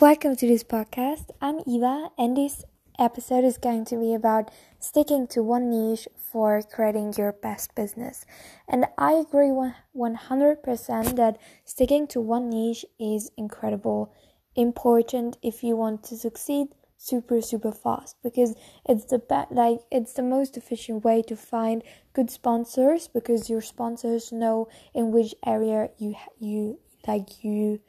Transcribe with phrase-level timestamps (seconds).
[0.00, 1.26] Welcome to this podcast.
[1.42, 2.64] I'm Eva, and this
[2.98, 8.24] episode is going to be about sticking to one niche for creating your best business.
[8.66, 9.50] And I agree
[9.94, 11.36] 100% that
[11.66, 14.10] sticking to one niche is incredible,
[14.56, 18.54] important if you want to succeed super super fast because
[18.86, 21.82] it's the be- like it's the most efficient way to find
[22.14, 27.80] good sponsors because your sponsors know in which area you you like you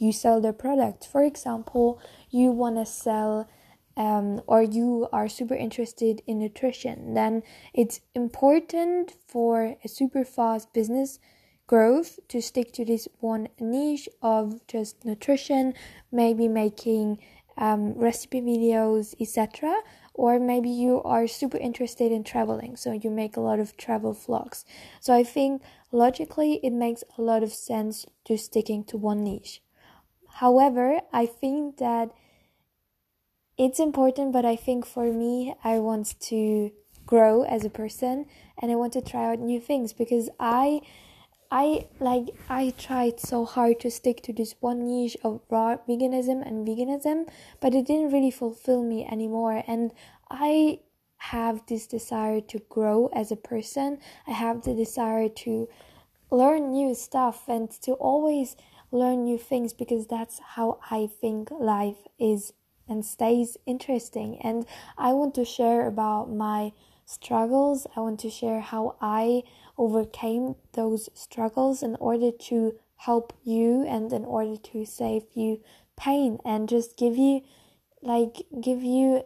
[0.00, 1.06] you sell the product.
[1.06, 3.48] For example, you want to sell
[3.96, 7.42] um, or you are super interested in nutrition, then
[7.74, 11.18] it's important for a super fast business
[11.66, 15.74] growth to stick to this one niche of just nutrition,
[16.10, 17.18] maybe making
[17.58, 19.74] um, recipe videos, etc.
[20.14, 24.14] Or maybe you are super interested in traveling, so you make a lot of travel
[24.14, 24.64] vlogs.
[25.00, 29.62] So I think logically it makes a lot of sense to sticking to one niche.
[30.40, 32.12] However, I think that
[33.58, 36.70] it's important, but I think for me, I want to
[37.04, 38.24] grow as a person
[38.56, 40.80] and I want to try out new things because I
[41.50, 46.40] I like I tried so hard to stick to this one niche of raw veganism
[46.46, 47.28] and veganism,
[47.60, 49.92] but it didn't really fulfill me anymore and
[50.30, 50.80] I
[51.34, 53.98] have this desire to grow as a person.
[54.26, 55.68] I have the desire to
[56.30, 58.56] learn new stuff and to always
[58.92, 62.52] learn new things because that's how I think life is
[62.88, 64.38] and stays interesting.
[64.42, 64.66] And
[64.98, 66.72] I want to share about my
[67.06, 67.86] struggles.
[67.96, 69.44] I want to share how I
[69.78, 75.60] overcame those struggles in order to help you and in order to save you
[75.96, 77.40] pain and just give you
[78.02, 79.22] like give you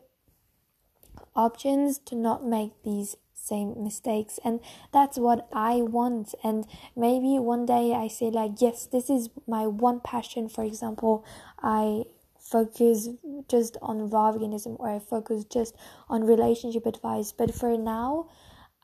[1.34, 3.16] options to not make these
[3.46, 4.60] same mistakes and
[4.92, 6.34] that's what i want.
[6.42, 10.48] And maybe one day i say like yes this is my one passion.
[10.48, 11.24] For example
[11.62, 12.04] i
[12.38, 13.08] focus
[13.48, 15.74] just on veganism or i focus just
[16.08, 17.32] on relationship advice.
[17.32, 18.28] But for now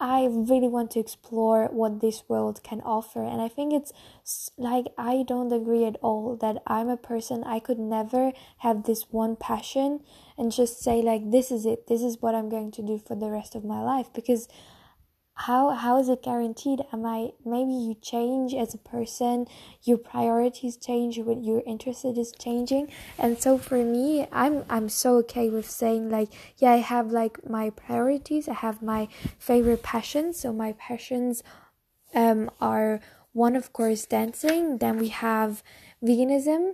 [0.00, 3.22] I really want to explore what this world can offer.
[3.22, 3.92] And I think it's
[4.56, 9.04] like I don't agree at all that I'm a person I could never have this
[9.10, 10.00] one passion
[10.38, 11.86] and just say like this is it.
[11.86, 14.48] This is what I'm going to do for the rest of my life because
[15.46, 16.80] how how is it guaranteed?
[16.92, 19.46] Am i maybe you change as a person
[19.82, 22.90] your priorities change what you're interested is changing.
[23.18, 26.28] And so for me i'm i'm so okay with saying like
[26.58, 29.08] yeah i have like my priorities i have my
[29.38, 30.38] favorite passions.
[30.38, 31.42] So my passions
[32.14, 33.00] um are
[33.32, 35.62] one of course dancing then we have
[36.02, 36.72] veganism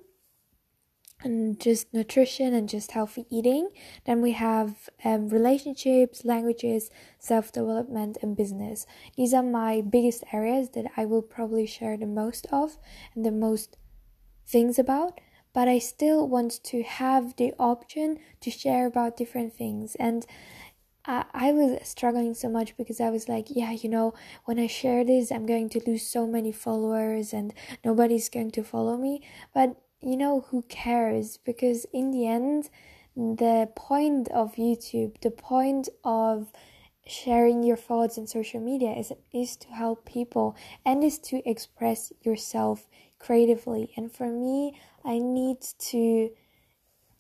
[1.22, 3.70] and just nutrition and just healthy eating.
[4.04, 8.86] Then we have um, relationships, languages, self development, and business.
[9.16, 12.78] These are my biggest areas that I will probably share the most of
[13.14, 13.76] and the most
[14.46, 15.20] things about.
[15.52, 19.94] But I still want to have the option to share about different things.
[19.94, 20.26] And
[21.06, 24.12] I, I was struggling so much because I was like, yeah, you know,
[24.44, 28.62] when I share this, I'm going to lose so many followers and nobody's going to
[28.62, 29.22] follow me.
[29.54, 31.36] But you know, who cares?
[31.38, 32.70] Because in the end,
[33.16, 36.52] the point of YouTube, the point of
[37.06, 42.12] sharing your thoughts on social media is is to help people and is to express
[42.22, 42.86] yourself
[43.18, 43.92] creatively.
[43.96, 46.30] And for me, I need to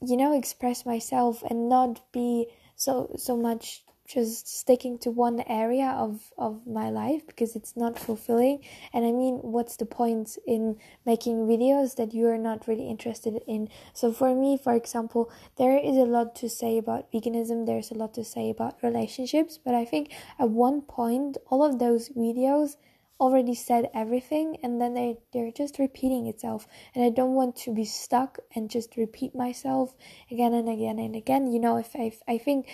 [0.02, 2.46] you know express myself and not be
[2.76, 7.98] so so much just sticking to one area of of my life because it's not
[7.98, 8.60] fulfilling.
[8.92, 13.40] And i mean what's the point in making videos that you are not really interested
[13.46, 13.68] in?
[13.92, 17.66] So for me for example there is a lot to say about veganism.
[17.66, 19.58] There's a lot to say about relationships.
[19.62, 22.76] But i think at one point all of those videos
[23.18, 26.68] already said everything and then they they're just repeating itself.
[26.94, 29.94] And i don't want to be stuck and just repeat myself
[30.30, 31.50] again and again and again.
[31.52, 32.68] You know if i i think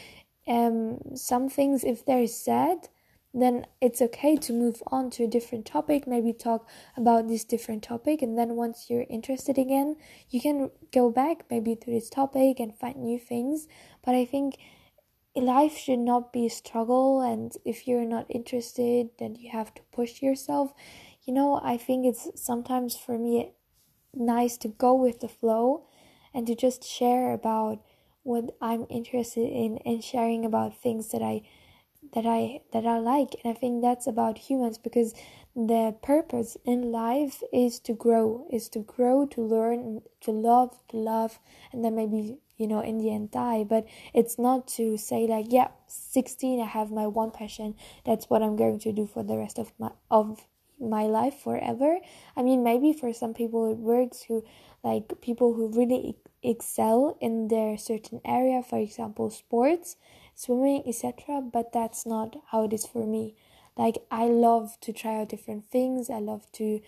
[0.46, 2.88] um, some things, if they're sad,
[3.34, 7.82] then it's okay to move on to a different topic, maybe talk about this different
[7.82, 9.96] topic, and then once you're interested again,
[10.28, 13.68] you can go back maybe to this topic and find new things.
[14.04, 14.58] But I think
[15.34, 19.82] life should not be a struggle, and if you're not interested, then you have to
[19.92, 20.74] push yourself.
[21.24, 23.52] You know, I think it's sometimes for me
[24.12, 25.86] nice to go with the flow
[26.34, 27.82] and to just share about
[28.22, 31.42] what I'm interested in and sharing about things that I
[32.14, 33.36] that I that I like.
[33.42, 35.14] And I think that's about humans because
[35.54, 40.96] the purpose in life is to grow is to grow to learn to love to
[40.96, 41.38] love
[41.72, 43.64] and then maybe you know in the end die.
[43.64, 47.74] But it's not to say like yeah 16 I have my one passion.
[48.04, 50.46] That's what I'm going to do for the rest of my of
[50.82, 51.98] my life forever.
[52.36, 54.44] I mean, maybe for some people it works who
[54.82, 59.96] like people who really excel in their certain area, for example, sports,
[60.34, 61.40] swimming, etc.
[61.40, 63.36] But that's not how it is for me.
[63.76, 66.10] Like I love to try out different things.
[66.10, 66.80] I love to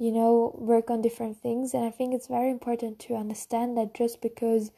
[0.00, 3.92] you know work on different things and i think it's very important to understand that
[3.92, 4.72] just because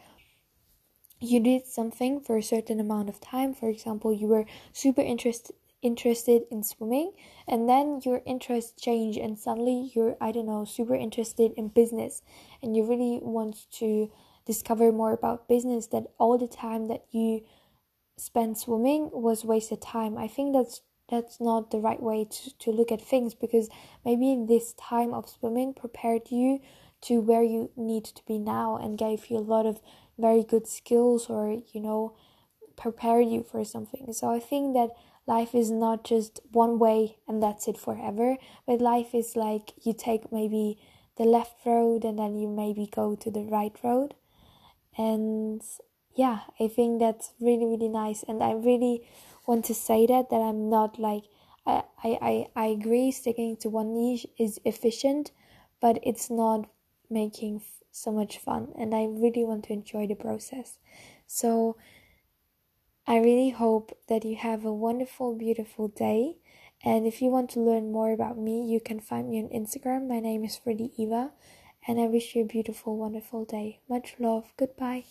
[1.21, 5.55] you did something for a certain amount of time for example you were super interested
[5.83, 7.13] interested in swimming
[7.49, 12.23] and then your interests change and suddenly you're i don't know super interested in business
[12.63, 14.11] and you really want to
[14.47, 17.43] discover more about business that all the time that you
[18.17, 20.19] spent swimming was wasted time.
[20.19, 23.69] I think that's that's not the right way to, to look at things because
[24.05, 26.61] maybe this time of swimming prepared you
[27.03, 29.81] to where you need to be now and gave you a lot of
[30.19, 32.17] very good skills or you know
[32.77, 34.13] prepared you for something.
[34.13, 34.91] So i think that
[35.27, 38.37] life is not just one way and that's it forever
[38.67, 40.79] but life is like you take maybe
[41.17, 44.15] the left road and then you maybe go to the right road.
[44.97, 45.63] And
[46.15, 48.23] yeah i think that's really really nice.
[48.23, 49.07] And i really
[49.47, 51.25] want to say that that I'm not like
[51.67, 55.31] I I I agree sticking to one niche is efficient,
[55.81, 56.69] but it's not
[57.11, 60.79] making f- so much fun, and I really want to enjoy the process.
[61.27, 61.77] So
[63.07, 66.37] I really hope that you have a wonderful, beautiful day.
[66.85, 70.09] And if you want to learn more about me, you can find me on Instagram.
[70.09, 71.33] My name is Freddie Eva,
[71.87, 73.81] and I wish you a beautiful, wonderful day.
[73.89, 74.53] Much love.
[74.57, 75.05] Goodbye.